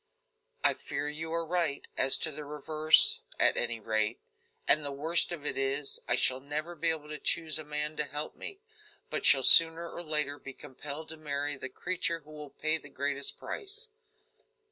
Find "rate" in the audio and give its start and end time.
3.79-4.19